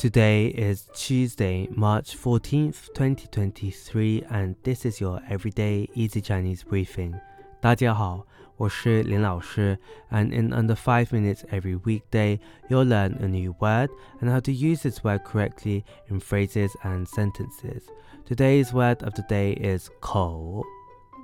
[0.00, 7.14] Today is Tuesday, March 14th, 2023, and this is your everyday easy Chinese briefing.
[7.60, 8.26] 大家好，
[8.56, 9.78] 我是林老师,
[10.10, 12.38] and in under 5 minutes every weekday,
[12.68, 13.88] you'll learn a new word
[14.20, 17.84] and how to use this word correctly in phrases and sentences.
[18.26, 20.62] Today's word of the day is 口,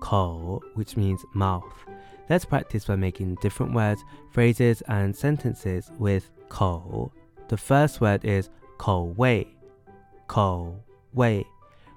[0.00, 1.84] 口, which means mouth.
[2.28, 7.10] Let's practice by making different words, phrases, and sentences with 口.
[7.48, 9.46] The first word is 口味,
[10.26, 10.74] 口
[11.14, 11.46] 味,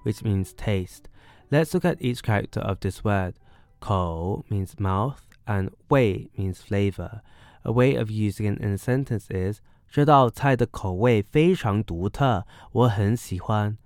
[0.03, 1.03] which means taste.
[1.49, 3.35] Let's look at each character of this word.
[3.79, 7.21] 口 means mouth and 味 means flavor.
[7.63, 13.77] A way of using it in a sentence is 这道菜的口味非常独特，我很喜欢。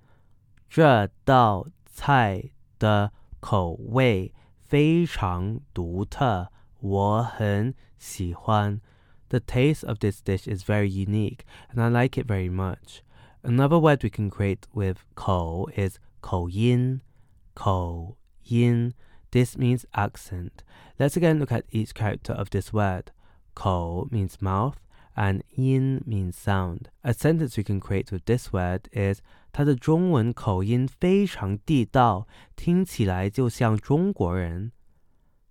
[0.70, 4.34] 这道菜的口味
[4.66, 6.48] 非常独特，
[6.80, 8.80] 我很喜欢。
[9.33, 13.03] the taste of this dish is very unique and I like it very much.
[13.43, 17.01] Another word we can create with kou is kou yin,
[17.57, 18.93] kou yin.
[19.31, 20.63] This means accent.
[20.99, 23.11] Let's again look at each character of this word.
[23.55, 24.79] Kou means mouth
[25.17, 26.91] and yin means sound.
[27.03, 34.73] A sentence we can create with this word is 他的中文口音非常地道，听起来就像中国人。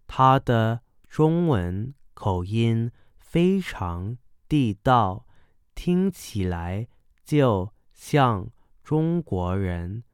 [0.08, 2.92] 他的中文口音
[3.31, 5.27] 非常地道，
[5.75, 6.89] 听起来
[7.25, 8.51] 就像
[8.83, 10.05] 中国人。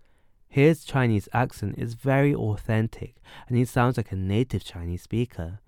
[0.50, 3.14] His Chinese accent is very authentic
[3.48, 5.60] and he sounds like a native Chinese speaker.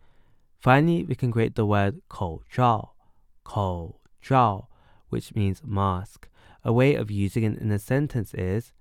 [0.61, 2.95] Finally, we can create the word 口罩,
[3.43, 4.69] 口罩,
[5.09, 6.29] which means mask.
[6.63, 8.73] A way of using it in a sentence is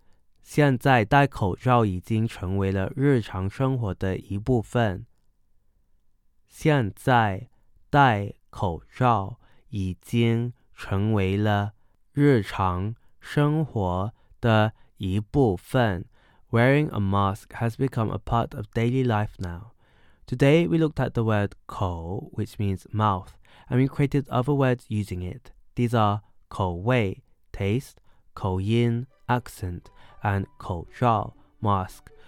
[0.41, 5.05] 现在戴口罩已经成为了日常生活的一部分。
[6.49, 7.49] 现在
[7.89, 11.73] 戴 口罩已经成为了
[12.11, 16.05] 日常生活的一部分。
[16.51, 19.71] Wearing a mask has become a part of daily life now.
[20.27, 23.29] Today we looked at the word 口, which means mouth,
[23.67, 25.51] and we created other words using it.
[25.75, 27.95] These are 口味 taste,
[28.33, 29.85] 口音 accent,
[30.21, 32.03] and 口罩 mask.